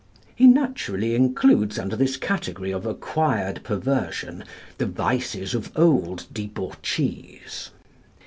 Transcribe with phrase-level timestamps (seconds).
[0.35, 4.43] He naturally includes under this category of acquired perversion
[4.79, 7.69] the vices of old debauchees.